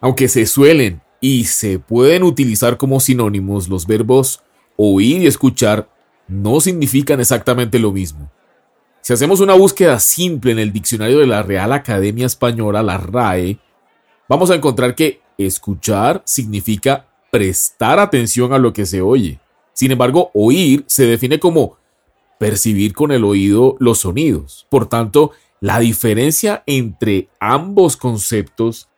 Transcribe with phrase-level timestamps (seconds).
[0.00, 4.42] Aunque se suelen y se pueden utilizar como sinónimos, los verbos
[4.76, 5.88] oír y escuchar
[6.28, 8.30] no significan exactamente lo mismo.
[9.00, 13.58] Si hacemos una búsqueda simple en el diccionario de la Real Academia Española, la RAE,
[14.28, 19.40] vamos a encontrar que escuchar significa prestar atención a lo que se oye.
[19.72, 21.78] Sin embargo, oír se define como
[22.38, 24.66] percibir con el oído los sonidos.
[24.68, 28.88] Por tanto, la diferencia entre ambos conceptos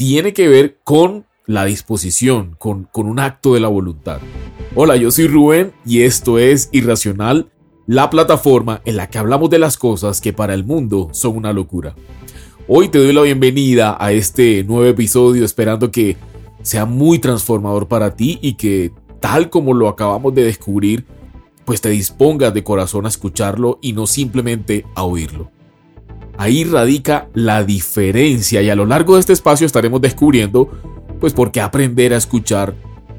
[0.00, 4.18] tiene que ver con la disposición, con, con un acto de la voluntad.
[4.74, 7.50] Hola, yo soy Rubén y esto es Irracional,
[7.86, 11.52] la plataforma en la que hablamos de las cosas que para el mundo son una
[11.52, 11.94] locura.
[12.66, 16.16] Hoy te doy la bienvenida a este nuevo episodio esperando que
[16.62, 21.04] sea muy transformador para ti y que tal como lo acabamos de descubrir,
[21.66, 25.50] pues te dispongas de corazón a escucharlo y no simplemente a oírlo.
[26.40, 30.70] Ahí radica la diferencia y a lo largo de este espacio estaremos descubriendo
[31.20, 32.74] pues por qué aprender a escuchar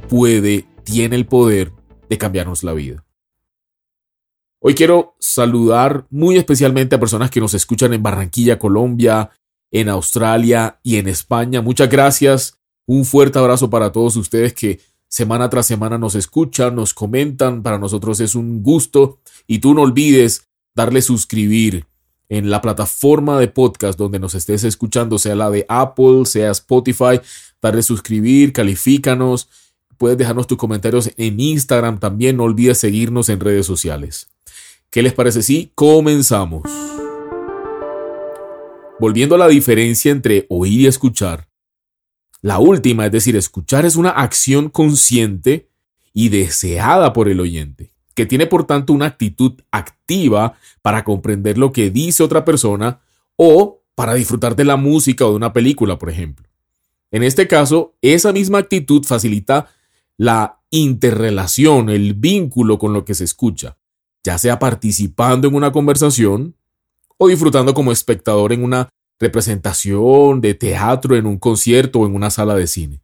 [0.09, 1.71] puede, tiene el poder
[2.10, 3.05] de cambiarnos la vida.
[4.60, 9.29] Hoy quiero saludar muy especialmente a personas que nos escuchan en Barranquilla, Colombia,
[9.70, 11.62] en Australia y en España.
[11.62, 12.57] Muchas gracias.
[12.88, 17.62] Un fuerte abrazo para todos ustedes que semana tras semana nos escuchan, nos comentan.
[17.62, 19.20] Para nosotros es un gusto.
[19.45, 21.85] Y tú no olvides darle suscribir
[22.32, 27.20] en la plataforma de podcast donde nos estés escuchando, sea la de Apple, sea Spotify.
[27.62, 29.49] Darle suscribir, califícanos.
[29.98, 32.38] Puedes dejarnos tus comentarios en Instagram también.
[32.38, 34.29] No olvides seguirnos en redes sociales.
[34.90, 36.63] ¿Qué les parece si comenzamos?
[38.98, 41.49] Volviendo a la diferencia entre oír y escuchar,
[42.41, 45.68] la última, es decir, escuchar es una acción consciente
[46.13, 51.71] y deseada por el oyente, que tiene por tanto una actitud activa para comprender lo
[51.71, 52.99] que dice otra persona
[53.35, 56.47] o para disfrutar de la música o de una película, por ejemplo.
[57.09, 59.71] En este caso, esa misma actitud facilita
[60.17, 63.79] la interrelación, el vínculo con lo que se escucha,
[64.23, 66.55] ya sea participando en una conversación
[67.17, 68.89] o disfrutando como espectador en una
[69.19, 73.01] representación de teatro, en un concierto o en una sala de cine.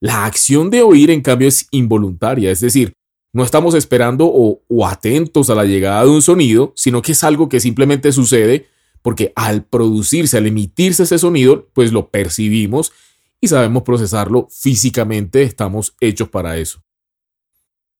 [0.00, 2.92] La acción de oír, en cambio, es involuntaria, es decir,
[3.32, 7.48] no estamos esperando o, atentos a la llegada de un sonido, sino que es algo
[7.48, 8.66] que simplemente sucede
[9.02, 12.92] porque al producirse, al emitirse ese sonido, pues lo percibimos
[13.40, 16.82] y sabemos procesarlo físicamente, estamos hechos para eso.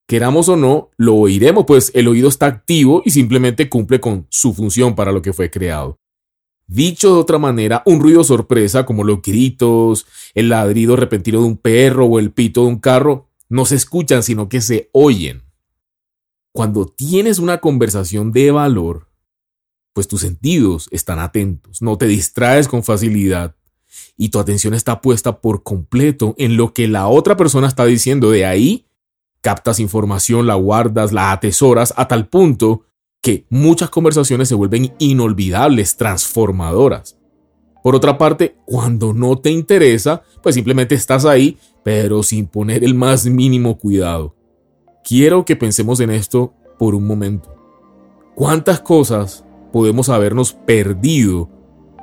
[0.06, 4.54] Queramos o no, lo oiremos, pues el oído está activo y simplemente cumple con su
[4.54, 5.98] función para lo que fue creado.
[6.66, 11.56] Dicho de otra manera, un ruido sorpresa como los gritos, el ladrido repentino de un
[11.56, 15.42] perro o el pito de un carro no se escuchan, sino que se oyen.
[16.52, 19.08] Cuando tienes una conversación de valor,
[19.92, 23.56] pues tus sentidos están atentos, no te distraes con facilidad
[24.16, 28.30] y tu atención está puesta por completo en lo que la otra persona está diciendo.
[28.30, 28.86] De ahí
[29.40, 32.84] captas información, la guardas, la atesoras a tal punto
[33.22, 37.16] que muchas conversaciones se vuelven inolvidables, transformadoras.
[37.82, 42.94] Por otra parte, cuando no te interesa, pues simplemente estás ahí, pero sin poner el
[42.94, 44.36] más mínimo cuidado.
[45.02, 47.48] Quiero que pensemos en esto por un momento.
[48.34, 51.48] ¿Cuántas cosas podemos habernos perdido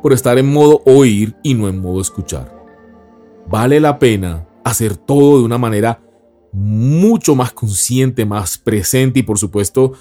[0.01, 2.65] por estar en modo oír y no en modo escuchar?
[3.47, 6.01] Vale la pena hacer todo de una manera
[6.51, 9.91] mucho más consciente, más presente y por supuesto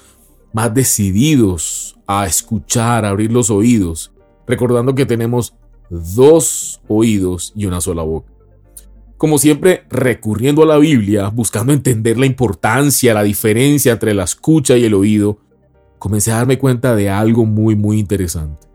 [0.55, 4.15] más decididos a escuchar, a abrir los oídos,
[4.47, 5.53] recordando que tenemos
[5.91, 8.34] dos oídos y una sola boca.
[9.17, 14.77] Como siempre, recurriendo a la Biblia, buscando entender la importancia, la diferencia entre la escucha
[14.77, 15.39] y el oído,
[15.99, 18.67] comencé a darme cuenta de algo muy, muy interesante.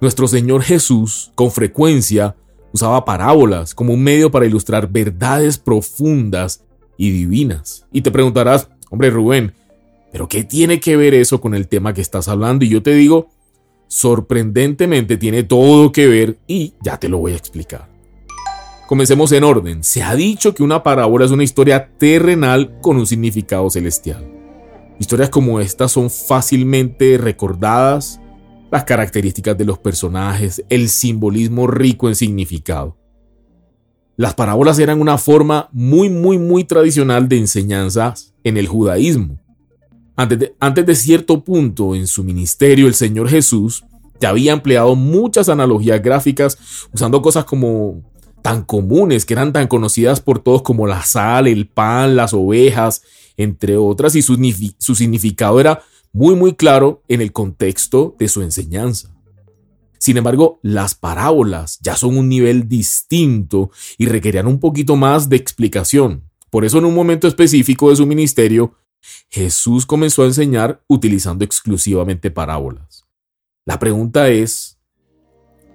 [0.00, 2.36] Nuestro Señor Jesús, con frecuencia,
[2.72, 6.64] usaba parábolas como un medio para ilustrar verdades profundas
[6.96, 7.86] y divinas.
[7.92, 9.54] Y te preguntarás, hombre Rubén,
[10.12, 12.64] ¿pero qué tiene que ver eso con el tema que estás hablando?
[12.64, 13.30] Y yo te digo,
[13.86, 17.97] sorprendentemente tiene todo que ver y ya te lo voy a explicar.
[18.88, 19.84] Comencemos en orden.
[19.84, 24.26] Se ha dicho que una parábola es una historia terrenal con un significado celestial.
[24.98, 28.18] Historias como estas son fácilmente recordadas,
[28.72, 32.96] las características de los personajes, el simbolismo rico en significado.
[34.16, 39.38] Las parábolas eran una forma muy, muy, muy tradicional de enseñanzas en el judaísmo.
[40.16, 43.84] Antes de, antes de cierto punto en su ministerio, el Señor Jesús
[44.18, 46.56] ya había empleado muchas analogías gráficas
[46.90, 48.02] usando cosas como
[48.42, 53.02] tan comunes, que eran tan conocidas por todos como la sal, el pan, las ovejas,
[53.36, 54.36] entre otras, y su,
[54.94, 55.82] significado era
[56.12, 59.14] muy muy claro en el contexto de su enseñanza.
[59.98, 65.36] Sin embargo, las parábolas ya son un nivel distinto y requerían un poquito más de
[65.36, 66.24] explicación.
[66.50, 68.74] Por eso en un momento específico de su ministerio,
[69.28, 73.04] Jesús comenzó a enseñar utilizando exclusivamente parábolas.
[73.66, 74.77] La pregunta es,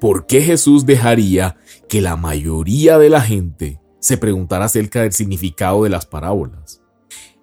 [0.03, 1.55] ¿por qué Jesús dejaría
[1.87, 6.81] que la mayoría de la gente se preguntara acerca del significado de las parábolas?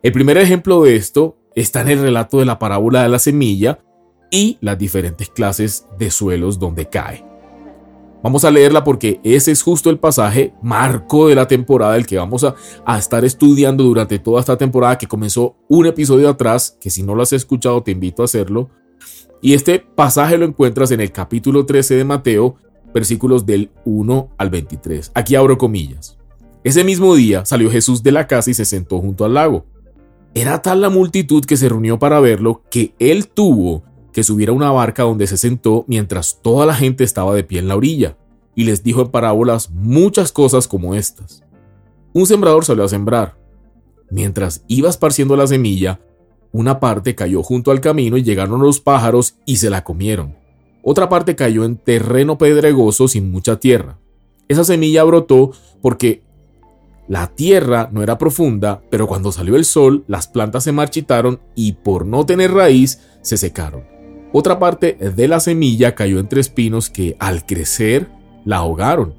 [0.02, 3.78] El primer ejemplo de esto está en el relato de la parábola de la semilla
[4.30, 7.24] y las diferentes clases de suelos donde cae.
[8.22, 12.18] Vamos a leerla porque ese es justo el pasaje marco de la temporada, el que
[12.18, 16.90] vamos a, a, estar estudiando durante toda esta temporada que comenzó un episodio atrás, que
[16.90, 18.68] si no lo has escuchado te invito a hacerlo.
[19.42, 22.56] Y este pasaje lo encuentras en el capítulo 13 de Mateo,
[22.92, 25.12] versículos del 1 al 23.
[25.14, 26.18] Aquí abro comillas.
[26.62, 29.64] Ese mismo día salió Jesús de la casa y se sentó junto al lago.
[30.34, 33.82] Era tal la multitud que se reunió para verlo que él tuvo
[34.12, 37.60] que subiera a una barca donde se sentó mientras toda la gente estaba de pie
[37.60, 38.16] en la orilla,
[38.54, 41.42] y les dijo en parábolas muchas cosas como estas.
[42.12, 43.38] Un sembrador salió a sembrar.
[44.10, 46.00] Mientras iba esparciendo la semilla,
[46.52, 50.36] una parte cayó junto al camino y llegaron los pájaros y se la comieron.
[50.82, 53.98] Otra parte cayó en terreno pedregoso sin mucha tierra.
[54.48, 56.22] Esa semilla brotó porque
[57.06, 61.72] la tierra no era profunda, pero cuando salió el sol, las plantas se marchitaron y
[61.72, 63.84] por no tener raíz, se secaron.
[64.32, 68.08] Otra parte de la semilla cayó entre espinos que al crecer
[68.44, 69.14] la ahogaron.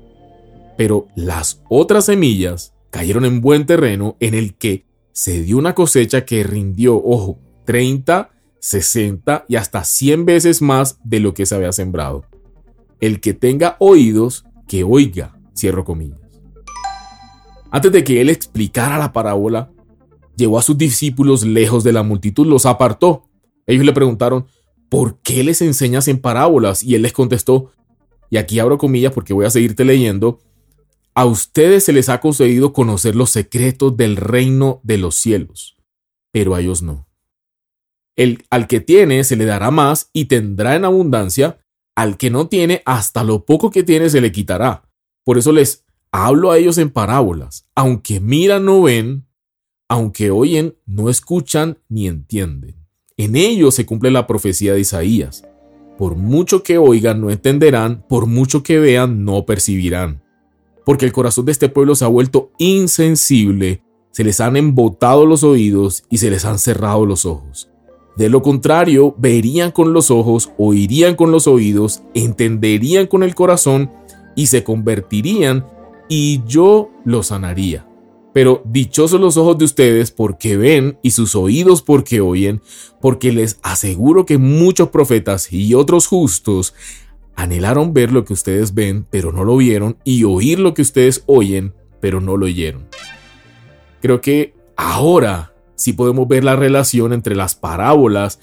[0.77, 6.25] Pero las otras semillas cayeron en buen terreno en el que se dio una cosecha
[6.25, 11.71] que rindió, ojo, 30, 60 y hasta 100 veces más de lo que se había
[11.71, 12.25] sembrado.
[12.99, 16.19] El que tenga oídos, que oiga, cierro comillas.
[17.71, 19.71] Antes de que él explicara la parábola,
[20.35, 23.23] llevó a sus discípulos lejos de la multitud, los apartó.
[23.65, 24.45] Ellos le preguntaron,
[24.89, 26.83] ¿por qué les enseñas en parábolas?
[26.83, 27.71] Y él les contestó,
[28.29, 30.39] y aquí abro comillas porque voy a seguirte leyendo,
[31.13, 35.77] a ustedes se les ha concedido conocer los secretos del reino de los cielos,
[36.31, 37.07] pero a ellos no.
[38.15, 41.59] El, al que tiene se le dará más y tendrá en abundancia,
[41.95, 44.89] al que no tiene, hasta lo poco que tiene se le quitará.
[45.23, 49.27] Por eso les hablo a ellos en parábolas, aunque miran no ven,
[49.89, 52.87] aunque oyen no escuchan ni entienden.
[53.17, 55.45] En ellos se cumple la profecía de Isaías.
[55.97, 60.20] Por mucho que oigan no entenderán, por mucho que vean no percibirán.
[60.85, 65.43] Porque el corazón de este pueblo se ha vuelto insensible, se les han embotado los
[65.43, 67.69] oídos y se les han cerrado los ojos.
[68.17, 73.89] De lo contrario, verían con los ojos, oirían con los oídos, entenderían con el corazón
[74.35, 75.65] y se convertirían
[76.09, 77.87] y yo los sanaría.
[78.33, 82.61] Pero dichosos los ojos de ustedes porque ven y sus oídos porque oyen,
[83.01, 86.73] porque les aseguro que muchos profetas y otros justos
[87.41, 91.23] anhelaron ver lo que ustedes ven, pero no lo vieron, y oír lo que ustedes
[91.25, 92.87] oyen, pero no lo oyeron.
[94.01, 98.39] Creo que ahora sí podemos ver la relación entre las parábolas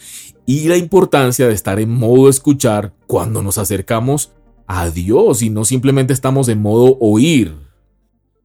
[0.46, 4.32] y la importancia de estar en modo escuchar cuando nos acercamos
[4.66, 7.68] a Dios y no simplemente estamos en modo oír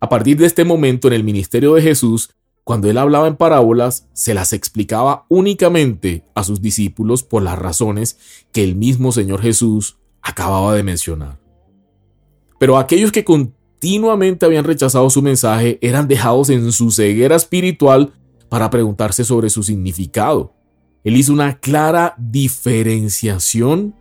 [0.03, 2.31] a partir de este momento en el ministerio de Jesús,
[2.65, 8.17] cuando él hablaba en parábolas, se las explicaba únicamente a sus discípulos por las razones
[8.51, 11.37] que el mismo Señor Jesús acababa de mencionar.
[12.57, 18.13] Pero aquellos que continuamente habían rechazado su mensaje eran dejados en su ceguera espiritual
[18.49, 20.53] para preguntarse sobre su significado.
[21.03, 23.95] Él hizo una clara diferenciación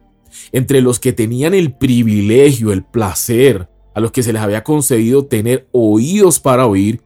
[0.52, 5.26] entre los que tenían el privilegio, el placer, a los que se les había concedido
[5.26, 7.02] tener oídos para oír,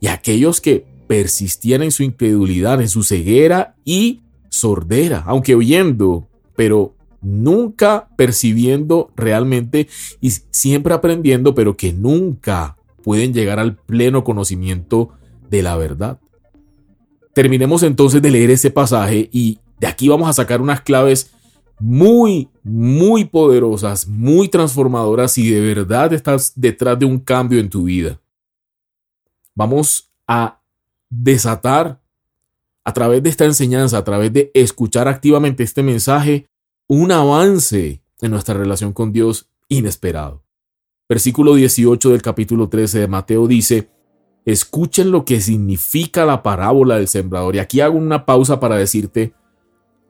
[0.00, 6.95] y aquellos que persistían en su incredulidad, en su ceguera y sordera, aunque oyendo, pero
[7.26, 9.88] nunca percibiendo realmente
[10.20, 15.10] y siempre aprendiendo, pero que nunca pueden llegar al pleno conocimiento
[15.50, 16.20] de la verdad.
[17.34, 21.32] Terminemos entonces de leer ese pasaje y de aquí vamos a sacar unas claves
[21.78, 27.84] muy, muy poderosas, muy transformadoras y de verdad estás detrás de un cambio en tu
[27.84, 28.20] vida.
[29.54, 30.60] Vamos a
[31.10, 32.00] desatar
[32.84, 36.48] a través de esta enseñanza, a través de escuchar activamente este mensaje,
[36.88, 40.44] un avance en nuestra relación con Dios inesperado.
[41.08, 43.90] Versículo 18 del capítulo 13 de Mateo dice,
[44.44, 47.56] escuchen lo que significa la parábola del sembrador.
[47.56, 49.34] Y aquí hago una pausa para decirte,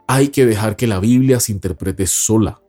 [0.07, 2.61] hay que dejar que la Biblia se interprete sola.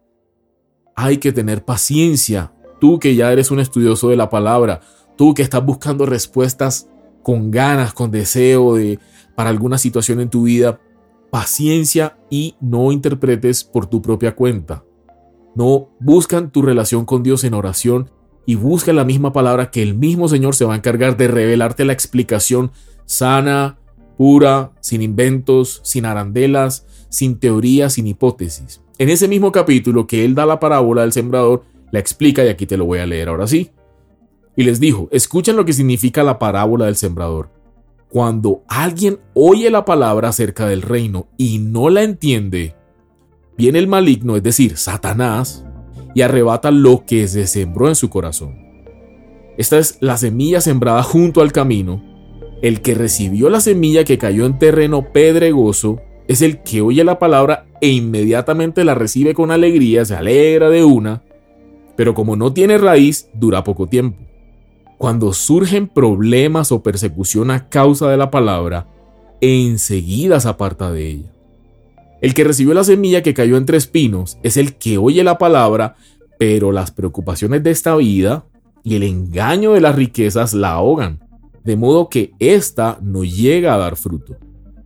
[0.95, 2.53] Hay que tener paciencia.
[2.79, 4.81] Tú que ya eres un estudioso de la palabra,
[5.17, 6.89] tú que estás buscando respuestas
[7.23, 8.99] con ganas, con deseo de
[9.35, 10.79] para alguna situación en tu vida,
[11.37, 14.83] paciencia y no interpretes por tu propia cuenta.
[15.53, 18.09] no buscan tu relación con Dios en oración
[18.47, 21.85] y buscan la misma palabra que el mismo Señor se va a encargar de revelarte
[21.85, 22.71] la explicación
[23.05, 23.77] sana,
[24.17, 28.81] pura, sin inventos, sin arandelas, sin teorías, sin hipótesis.
[28.97, 32.65] En ese mismo capítulo que él da la parábola del sembrador, la explica y aquí
[32.65, 33.69] te lo voy a leer ahora sí.
[34.55, 37.51] Y les dijo, escuchen lo que significa la parábola del sembrador.
[38.09, 42.75] Cuando alguien oye la palabra acerca del reino y no la entiende,
[43.57, 45.65] viene el maligno, es decir, Satanás,
[46.15, 48.55] y arrebata lo que se sembró en su corazón.
[49.57, 52.01] Esta es la semilla sembrada junto al camino.
[52.61, 57.19] El que recibió la semilla que cayó en terreno pedregoso es el que oye la
[57.19, 61.23] palabra e inmediatamente la recibe con alegría, se alegra de una,
[61.95, 64.26] pero como no tiene raíz, dura poco tiempo.
[64.97, 68.87] Cuando surgen problemas o persecución a causa de la palabra,
[69.41, 71.31] enseguida se aparta de ella.
[72.19, 75.95] El que recibió la semilla que cayó entre espinos es el que oye la palabra,
[76.39, 78.45] pero las preocupaciones de esta vida
[78.83, 81.19] y el engaño de las riquezas la ahogan,
[81.63, 84.37] de modo que ésta no llega a dar fruto.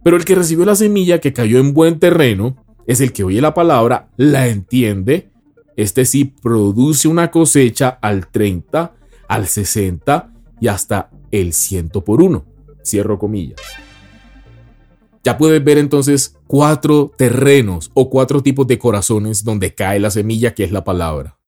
[0.03, 3.39] Pero el que recibió la semilla que cayó en buen terreno es el que oye
[3.39, 5.30] la palabra, la entiende,
[5.77, 8.94] este sí produce una cosecha al 30,
[9.31, 12.45] al 60 y hasta el 100 por uno.
[12.85, 13.61] Cierro comillas.
[15.23, 20.53] Ya puedes ver entonces cuatro terrenos o cuatro tipos de corazones donde cae la semilla
[20.53, 21.39] que es la palabra.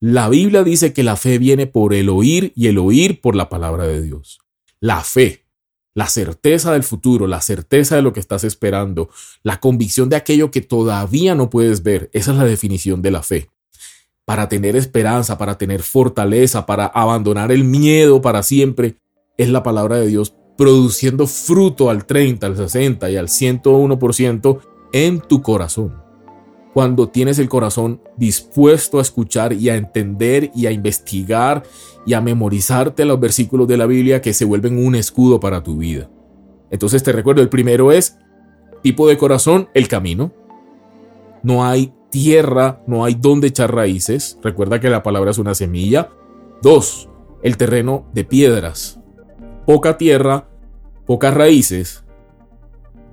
[0.00, 3.48] La Biblia dice que la fe viene por el oír y el oír por la
[3.48, 4.40] palabra de Dios.
[4.80, 5.46] La fe,
[5.94, 9.08] la certeza del futuro, la certeza de lo que estás esperando,
[9.44, 13.22] la convicción de aquello que todavía no puedes ver, esa es la definición de la
[13.22, 13.50] fe.
[14.24, 18.96] Para tener esperanza, para tener fortaleza, para abandonar el miedo para siempre,
[19.36, 24.60] es la palabra de Dios produciendo fruto al 30, al 60 y al 101%
[24.92, 26.04] en tu corazón.
[26.72, 31.62] Cuando tienes el corazón dispuesto a escuchar y a entender y a investigar
[32.04, 35.76] y a memorizarte los versículos de la Biblia que se vuelven un escudo para tu
[35.76, 36.10] vida.
[36.70, 38.16] Entonces te recuerdo, el primero es
[38.82, 40.32] tipo de corazón, el camino.
[41.44, 44.38] No hay tierra, no hay dónde echar raíces.
[44.40, 46.10] Recuerda que la palabra es una semilla.
[46.62, 47.08] Dos,
[47.42, 49.00] el terreno de piedras
[49.64, 50.48] poca tierra,
[51.06, 52.04] pocas raíces.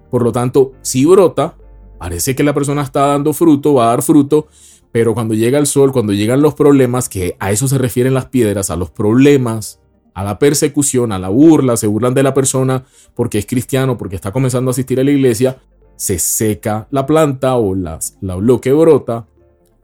[0.09, 1.55] Por lo tanto, si brota,
[1.97, 4.47] parece que la persona está dando fruto, va a dar fruto,
[4.91, 8.25] pero cuando llega el sol, cuando llegan los problemas, que a eso se refieren las
[8.25, 9.79] piedras, a los problemas,
[10.13, 12.83] a la persecución, a la burla, se burlan de la persona
[13.15, 15.59] porque es cristiano, porque está comenzando a asistir a la iglesia,
[16.01, 19.27] se seca la planta o las, la, lo que brota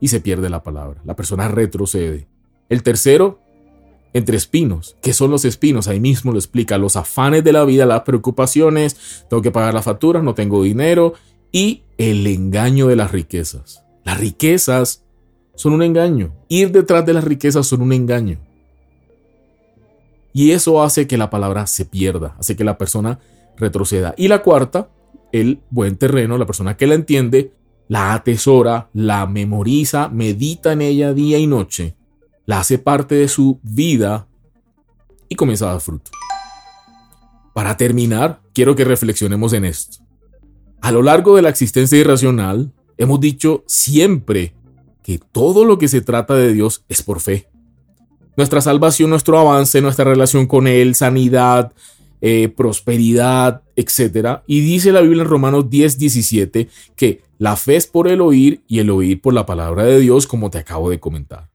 [0.00, 1.00] y se pierde la palabra.
[1.04, 2.26] La persona retrocede.
[2.68, 3.38] El tercero
[4.12, 4.96] entre espinos.
[5.00, 5.86] ¿Qué son los espinos?
[5.86, 6.76] Ahí mismo lo explica.
[6.76, 11.14] Los afanes de la vida, las preocupaciones, tengo que pagar las facturas, no tengo dinero
[11.52, 13.84] y el engaño de las riquezas.
[14.02, 15.04] Las riquezas
[15.54, 16.34] son un engaño.
[16.48, 18.40] Ir detrás de las riquezas son un engaño.
[20.32, 23.20] Y eso hace que la palabra se pierda, hace que la persona
[23.56, 24.16] retroceda.
[24.16, 24.88] Y la cuarta,
[25.32, 27.52] el buen terreno, la persona que la entiende,
[27.88, 31.96] la atesora, la memoriza, medita en ella día y noche
[32.48, 34.26] la hace parte de su vida
[35.28, 36.10] y comienza a dar fruto.
[37.52, 39.98] Para terminar, quiero que reflexionemos en esto.
[40.80, 44.54] A lo largo de la existencia irracional, hemos dicho siempre
[45.02, 47.50] que todo lo que se trata de Dios es por fe.
[48.34, 51.74] Nuestra salvación, nuestro avance, nuestra relación con Él, sanidad,
[52.20, 54.40] eh, prosperidad, etc.
[54.46, 58.62] Y dice la Biblia en Romanos 10, 17 que la fe es por el oír
[58.66, 61.50] y el oír por la palabra de Dios, como te acabo de comentar.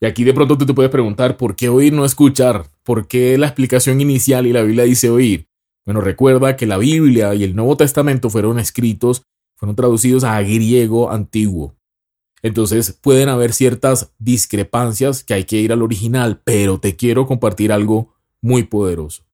[0.00, 2.66] Y aquí de pronto tú te puedes preguntar, ¿por qué oír no escuchar?
[2.84, 5.48] ¿Por qué la explicación inicial y la Biblia dice oír?
[5.84, 9.22] Bueno, recuerda que la Biblia y el Nuevo Testamento fueron escritos,
[9.56, 11.74] fueron traducidos a griego antiguo.
[12.42, 17.72] Entonces pueden haber ciertas discrepancias que hay que ir al original, pero te quiero compartir
[17.72, 19.27] algo muy poderoso.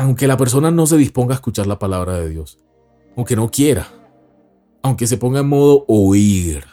[0.00, 2.58] Aunque la persona no se disponga a escuchar la palabra de Dios,
[3.18, 3.86] aunque no quiera,
[4.82, 6.64] aunque se ponga en modo oír,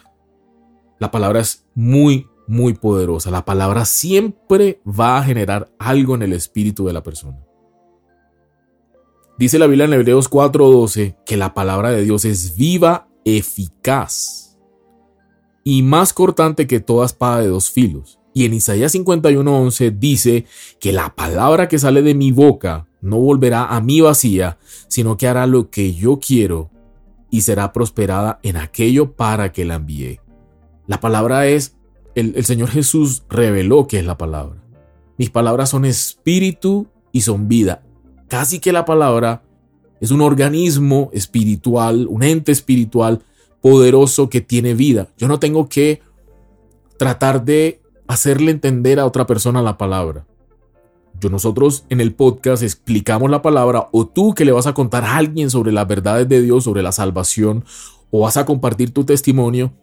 [0.97, 3.29] la palabra es muy, muy poderosa.
[3.29, 7.37] La palabra siempre va a generar algo en el espíritu de la persona.
[9.37, 14.57] Dice la Biblia en Hebreos 4:12 que la palabra de Dios es viva, eficaz
[15.65, 18.21] y más cortante que toda espada de dos filos.
[18.37, 20.45] Y en Isaías 51:11 dice
[20.79, 25.27] que la palabra que sale de mi boca no volverá a mí vacía, sino que
[25.27, 26.69] hará lo que yo quiero
[27.31, 30.19] y será prosperada en aquello para que la envíe.
[30.85, 31.77] La palabra es
[32.13, 34.63] el, Señor Jesús reveló que es la palabra.
[35.17, 37.81] Mis palabras son espíritu y son vida.
[38.27, 39.41] Casi que la palabra
[39.99, 43.23] es un organismo espiritual, un ente espiritual
[43.61, 45.07] poderoso que tiene vida.
[45.17, 46.03] Yo no tengo que
[46.99, 50.25] tratar de hacerle entender a otra persona la palabra.
[51.19, 55.03] Yo nosotros en el podcast explicamos la palabra o tú que le vas a contar
[55.03, 57.65] a alguien sobre las verdades de Dios, sobre la salvación
[58.11, 59.73] o vas a compartir tu testimonio,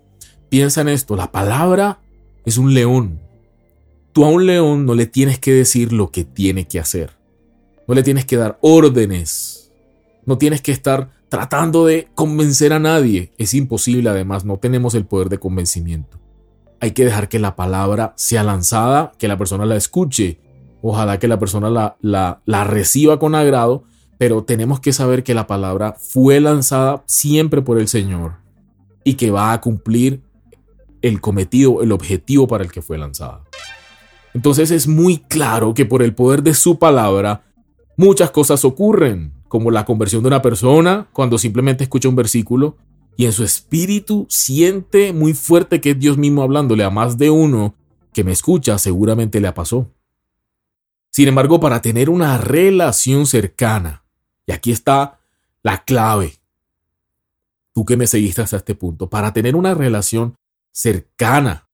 [0.48, 2.00] piensa en esto, la palabra
[2.44, 3.20] es un león.
[4.12, 7.10] Tú a un león no le tienes que decir lo que tiene que hacer.
[7.88, 9.72] No le tienes que dar órdenes.
[10.24, 13.32] No tienes que estar tratando de convencer a nadie.
[13.38, 16.23] Es imposible, además, no tenemos el poder de convencimiento.
[16.84, 20.38] Hay que dejar que la palabra sea lanzada, que la persona la escuche.
[20.82, 21.96] Ojalá que la persona la,
[22.44, 23.84] la, reciba con agrado,
[24.18, 28.34] pero tenemos que saber que la palabra fue lanzada siempre por el Señor
[29.02, 30.20] y que va a cumplir
[31.00, 33.44] el cometido, el objetivo para el que fue lanzada.
[34.34, 37.44] Entonces es muy claro que por el poder de su palabra
[37.96, 42.76] muchas cosas ocurren, como la conversión de una persona cuando simplemente escucha un versículo
[43.16, 47.30] y en su espíritu siente muy fuerte que es Dios mismo hablándole a más de
[47.30, 47.74] uno
[48.12, 49.90] que me escucha, seguramente le pasó.
[51.10, 54.04] Sin embargo, para tener una relación cercana,
[54.46, 55.20] y aquí está
[55.62, 56.34] la clave,
[57.72, 60.36] tú que me seguiste hasta este punto, para tener una relación
[60.72, 61.68] cercana,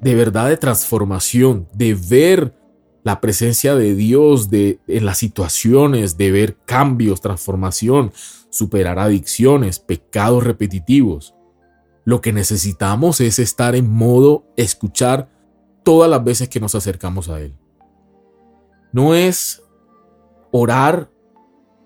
[0.00, 2.54] de verdad de transformación, de ver
[3.02, 8.12] la presencia de Dios de, en las situaciones, de ver cambios, transformación,
[8.50, 11.34] superar adicciones, pecados repetitivos.
[12.04, 15.28] Lo que necesitamos es estar en modo escuchar
[15.84, 17.54] todas las veces que nos acercamos a Él.
[18.92, 19.62] No es
[20.50, 21.10] orar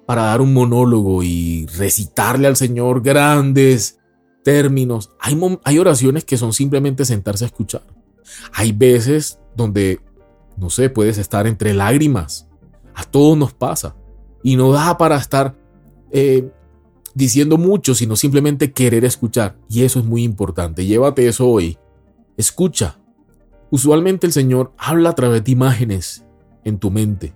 [0.06, 3.99] para dar un monólogo y recitarle al Señor grandes
[4.42, 5.11] términos.
[5.64, 7.83] Hay, oraciones que son simplemente sentarse a escuchar.
[8.52, 10.00] Hay veces donde,
[10.56, 12.49] no sé, puedes estar entre lágrimas.
[12.94, 13.97] A todos nos pasa.
[14.42, 15.56] Y no da para estar
[16.14, 16.49] eh,
[17.14, 19.56] diciendo mucho, sino simplemente querer escuchar.
[19.68, 20.87] Y eso es muy importante.
[20.87, 21.76] Llévate eso hoy.
[22.37, 22.99] Escucha.
[23.71, 26.25] Usualmente el Señor habla a través de imágenes
[26.62, 27.35] en tu mente.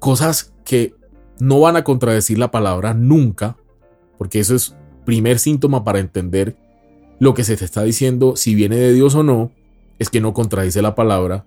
[0.00, 0.94] Cosas que
[1.38, 3.56] no van a contradecir la palabra nunca,
[4.18, 4.74] porque eso es
[5.04, 6.56] primer síntoma para entender
[7.20, 9.52] lo que se te está diciendo, si viene de Dios o no,
[10.00, 11.46] es que no contradice la palabra.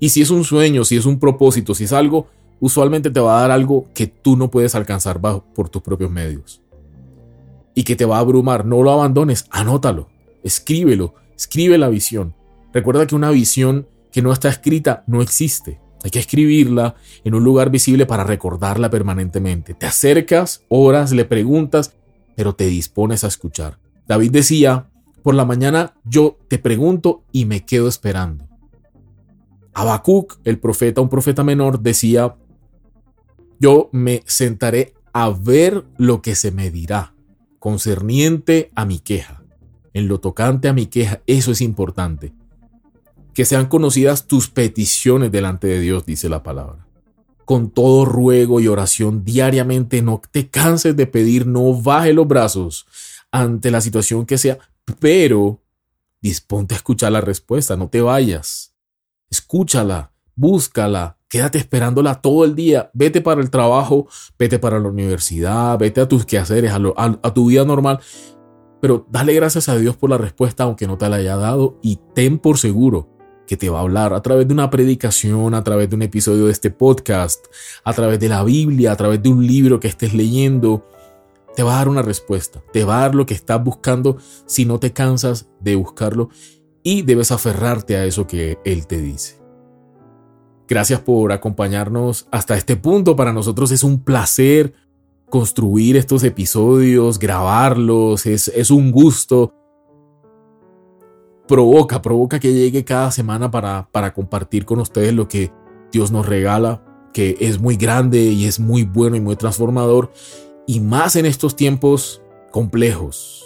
[0.00, 2.26] Y si es un sueño, si es un propósito, si es algo,
[2.60, 6.10] usualmente te va a dar algo que tú no puedes alcanzar bajo, por tus propios
[6.10, 6.62] medios.
[7.74, 8.64] Y que te va a abrumar.
[8.64, 10.08] No lo abandones, anótalo,
[10.42, 12.34] escríbelo, escribe la visión.
[12.72, 15.80] Recuerda que una visión que no está escrita no existe.
[16.02, 19.74] Hay que escribirla en un lugar visible para recordarla permanentemente.
[19.74, 21.94] Te acercas, oras, le preguntas,
[22.36, 23.78] pero te dispones a escuchar.
[24.06, 24.88] David decía,
[25.22, 28.46] por la mañana yo te pregunto y me quedo esperando.
[29.74, 32.36] Habacuc, el profeta, un profeta menor, decía,
[33.58, 37.14] yo me sentaré a ver lo que se me dirá,
[37.58, 39.42] concerniente a mi queja.
[39.94, 42.34] En lo tocante a mi queja, eso es importante
[43.36, 46.86] que sean conocidas tus peticiones delante de Dios, dice la palabra.
[47.44, 52.86] Con todo ruego y oración diariamente, no te canses de pedir, no baje los brazos
[53.30, 54.58] ante la situación que sea,
[55.00, 55.62] pero
[56.22, 58.72] disponte a escuchar la respuesta, no te vayas.
[59.28, 65.78] Escúchala, búscala, quédate esperándola todo el día, vete para el trabajo, vete para la universidad,
[65.78, 68.00] vete a tus quehaceres, a, tu vida normal,
[68.80, 71.98] pero dale gracias a Dios por la respuesta aunque no te la haya dado y
[72.14, 73.10] ten por seguro
[73.46, 76.46] que te va a hablar a través de una predicación, a través de un episodio
[76.46, 77.44] de este podcast,
[77.84, 80.86] a través de la Biblia, a través de un libro que estés leyendo,
[81.54, 84.64] te va a dar una respuesta, te va a dar lo que estás buscando si
[84.64, 86.30] no te cansas de buscarlo
[86.82, 89.45] y debes aferrarte a eso que Él te dice.
[90.68, 93.14] Gracias por acompañarnos hasta este punto.
[93.14, 94.74] Para nosotros es un placer
[95.28, 99.52] construir estos episodios, grabarlos, es, es un gusto.
[101.46, 105.52] Provoca, provoca que llegue cada semana para, para compartir con ustedes lo que
[105.92, 110.12] Dios nos regala, que es muy grande y es muy bueno y muy transformador,
[110.66, 113.44] y más en estos tiempos complejos,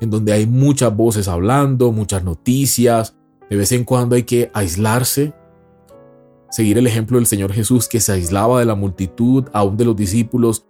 [0.00, 3.16] en donde hay muchas voces hablando, muchas noticias,
[3.50, 5.34] de vez en cuando hay que aislarse,
[6.52, 9.96] seguir el ejemplo del Señor Jesús que se aislaba de la multitud, aún de los
[9.96, 10.66] discípulos,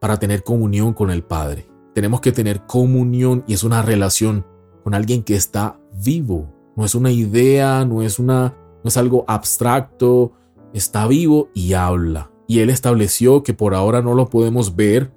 [0.00, 1.68] para tener comunión con el Padre.
[1.94, 4.46] Tenemos que tener comunión y es una relación
[4.82, 6.50] con alguien que está vivo.
[6.74, 10.32] No es una idea, no es, una, no es algo abstracto,
[10.72, 12.30] está vivo y habla.
[12.48, 15.12] Y Él estableció que por ahora no lo podemos ver,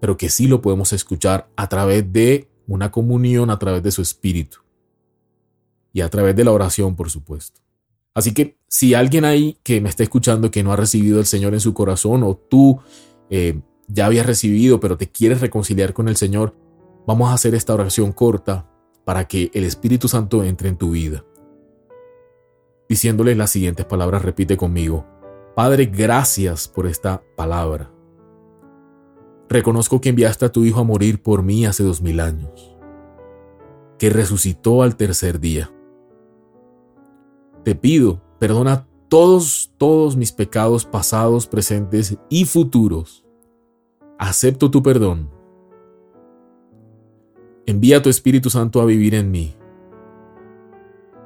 [0.00, 4.02] pero que sí lo podemos escuchar a través de una comunión, a través de su
[4.02, 4.58] espíritu.
[5.92, 7.65] Y a través de la oración, por supuesto.
[8.16, 11.54] Así que si alguien ahí que me está escuchando que no ha recibido al Señor
[11.54, 12.80] en su corazón o tú
[13.30, 16.54] eh, ya habías recibido pero te quieres reconciliar con el Señor,
[17.06, 18.68] Vamos a hacer esta oración corta
[19.04, 21.24] para que el Espíritu Santo entre en tu vida.
[22.88, 25.06] Diciéndole las siguientes palabras, repite conmigo.
[25.54, 27.92] Padre, gracias por esta palabra.
[29.48, 32.76] Reconozco que enviaste a tu Hijo a morir por mí hace dos mil años,
[33.98, 35.70] que resucitó al tercer día.
[37.66, 43.26] Te pido, perdona todos, todos mis pecados pasados, presentes y futuros.
[44.20, 45.28] Acepto tu perdón.
[47.66, 49.56] Envía tu Espíritu Santo a vivir en mí.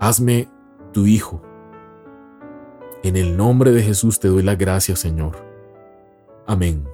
[0.00, 0.48] Hazme
[0.94, 1.42] tu Hijo.
[3.02, 5.36] En el nombre de Jesús te doy la gracia, Señor.
[6.46, 6.88] Amén.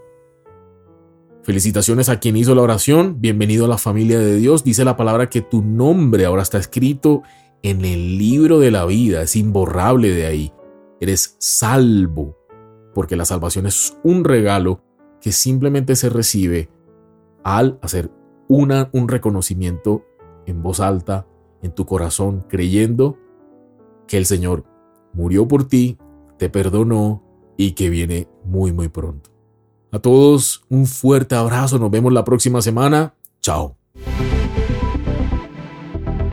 [1.45, 3.21] Felicitaciones a quien hizo la oración.
[3.21, 4.65] Bienvenido a la familia de Dios.
[4.65, 7.23] Dice la palabra que tu nombre ahora está escrito
[7.63, 9.23] en el libro de la vida.
[9.23, 10.53] Es imborrable de ahí
[11.01, 12.37] eres salvo,
[12.95, 14.81] porque la salvación es un regalo
[15.21, 16.69] que simplemente se recibe
[17.45, 18.11] al hacer
[18.49, 20.05] una, un reconocimiento
[20.47, 21.27] en voz alta,
[21.63, 23.19] en tu corazón, creyendo
[24.07, 24.65] que el Señor
[25.13, 25.99] murió por ti,
[26.39, 27.23] te perdonó
[27.57, 29.31] y que viene muy muy pronto.
[29.91, 33.15] A todos un fuerte abrazo, nos vemos la próxima semana.
[33.41, 33.77] Chao.